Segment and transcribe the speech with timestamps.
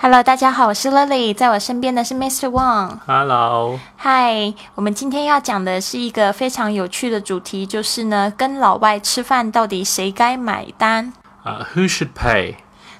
[0.00, 2.48] Hello，大家好，我是 Lily，在我身边的是 Mr.
[2.48, 2.98] Wang。
[3.04, 11.12] Hello，嗨，我们今天要讲的是一个非常有趣的主题，就是呢，跟老外吃饭到底谁该买单
[11.44, 12.54] ？uh, who should pay?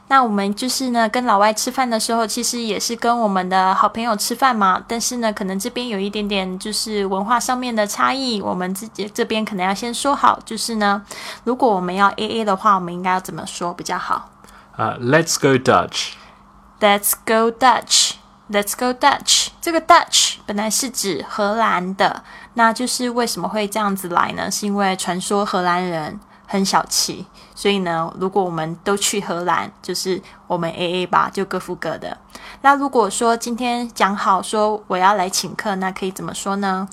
[0.09, 4.83] 那我们就是呢，跟老外吃饭的时候，其实也是跟我们的好朋友吃饭嘛。
[4.89, 11.01] 但是呢，可能这边有一点点就是文化上面的差异，我们自己这边可能要先说好，就是呢，
[11.45, 14.31] 如果我们要 A A 的话，我们应该要怎么说比较好
[14.77, 16.15] Uh, let's go Dutch.
[16.81, 18.13] ？Let's go Dutch.
[18.51, 19.49] Let's go Dutch.
[19.61, 24.51] 这个 Dutch 本来是指荷兰的，那就是为什么会这样子来呢？
[24.51, 32.17] 是因为传说荷兰人很小气，所以呢，如果我们都去荷兰，就是我们 A A 吧，就各付各的。
[32.63, 36.89] 那如果说今天讲好说我要来请客，那可以怎么说呢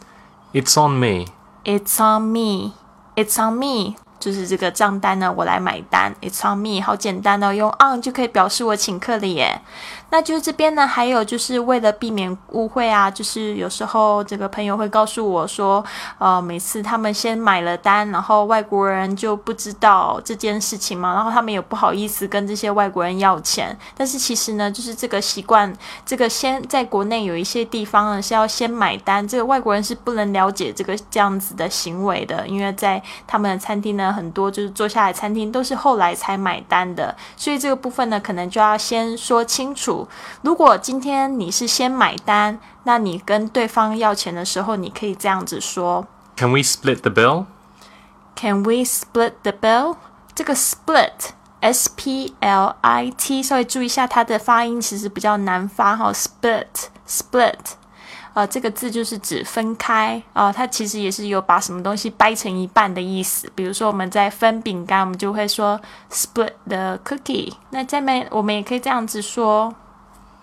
[0.51, 2.73] It's on me.？It's on me.
[3.15, 3.95] It's on me.
[4.25, 6.11] 就是这个账单呢，我来买单。
[6.19, 9.61] It's on me，好简单哦，用 on 就可以表示我请客了耶。
[10.09, 15.83] 那就是这边呢，还有就是为了避免误会啊，就是有时候这个朋友会告诉我说，
[16.17, 23.77] 呃，每次他们先买了单，然后外国人就不知道这件事情嘛，然后他们也不好意思跟这些外国人要钱。
[23.95, 25.71] 但是其实呢，就是这个习惯，
[26.03, 40.07] 这个先在国内有一些地方呢是要先买单，这个外国人是不能了解这个这样子的行为的，因为在他们的餐厅呢，很多就是坐下来餐厅都是后来才买单的，所以这个部分呢，可能就要先说清楚。
[40.41, 49.97] 如果今天你是先买单，那你跟对方要钱的时候，你可以这样子说 Can we split the bill?：Can we split the bill？
[50.33, 51.11] 这个 split。
[51.61, 56.11] S P L I T，稍微注意一下它的发音，其实比较难发哈。
[56.13, 57.55] Split，split，
[58.35, 63.49] 呃，这个字就是指分开啊、呃，它其实也是有把什么东西掰成一半的意思。
[63.55, 65.79] 比如说我们在分饼干，我们就会说
[66.11, 67.53] split the cookie。
[67.69, 69.73] 那下面我们也可以这样子说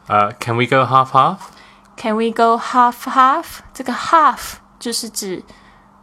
[0.09, 1.37] Uh, can we go half half?
[1.97, 3.59] Can we go half half？
[3.75, 5.45] 这个 half 就是指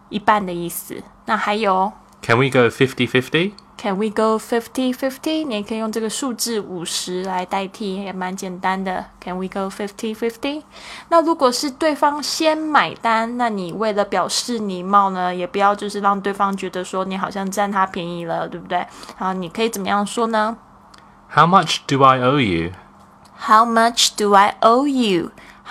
[0.10, 1.04] 一半的意思。
[1.26, 1.92] 那还有
[2.22, 3.54] Can we go 50 50?
[3.82, 5.46] Can we go fifty fifty？
[5.48, 9.06] 你也可以用这个数字五十来代替，也蛮简单的。
[9.22, 10.64] Can we go fifty fifty？
[11.08, 18.80] 那如果是对方先买单，那你为了表示礼貌呢，也不要就是让对方觉得说你好像占他便宜了，对不对？
[19.18, 20.58] 然后你可以怎么样说呢
[21.34, 24.86] How much do I owe you?？How much do I owe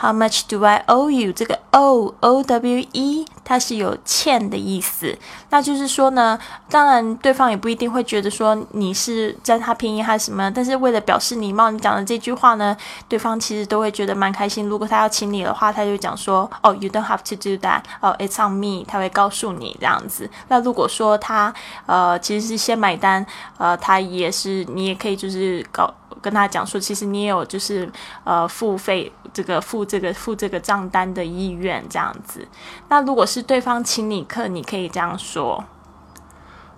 [0.00, 1.32] How much do I owe you？
[1.32, 5.18] 这个 o o w e 它是有欠的意思，
[5.50, 6.38] 那就是说呢，
[6.70, 12.76] 当然对方也不一定会觉得说你是占他便宜还是什么，但是为了表示礼貌，你讲的这句话呢，
[13.08, 14.68] 对方其实都会觉得蛮开心。
[14.68, 20.30] 如果他要请你的话，他就讲说哦，you don't have to do that，哦，it's on me，他会告诉你这样子。
[20.46, 21.52] 那如果说他
[21.86, 23.26] 呃其实是先买单，
[23.56, 25.92] 呃，他也是你也可以就是搞。
[26.20, 27.90] 跟他讲说，其实你也有就是
[28.24, 32.46] 呃付费这个付这个付这个账单的意愿这样子。
[32.88, 35.64] 那如果是对方请你客，你可以这样说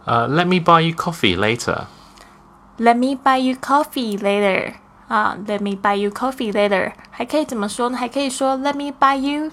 [0.07, 4.73] Uh, let me buy you coffee later.：Let me buy you coffee later。
[5.09, 6.93] 啊，Let me buy you coffee later。
[7.11, 7.99] 还可以怎么说呢？
[7.99, 9.51] 还可以说 Let me buy you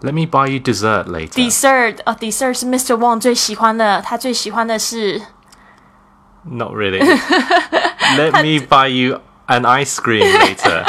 [0.00, 1.32] Let me buy you dessert later.
[1.32, 1.98] dessert。
[2.06, 2.96] 哦，dessert 是 Mr.
[2.96, 5.20] Wang 最喜欢的，他最喜欢的是
[6.44, 7.00] Not really.
[8.17, 10.83] Let me buy you an ice cream later.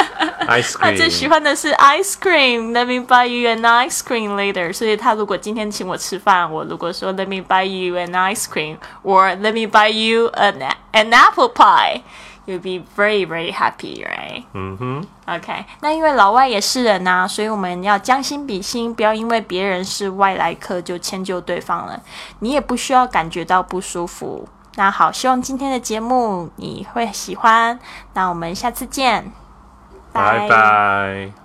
[0.47, 1.29] Ice 他最喜 cream.
[1.29, 4.71] 欢的是 ice cream。Let me buy you an ice cream later。
[4.71, 10.61] 所以他如果今天请我吃饭，我如果说 Let me buy you an ice cream，or Let me buy you an
[10.93, 14.43] an apple pie，you'll be very very happy, right？
[14.53, 22.01] 嗯哼 OK，那因为老外也是人呐、所以我们要将心比心，不要因为别人是外来客就迁就对方了。
[22.39, 24.47] 你也不需要感觉到不舒服。
[24.76, 27.78] 那好，希望今天的节目你会喜欢。
[28.14, 29.32] 那我们下次见，
[30.12, 31.41] 拜拜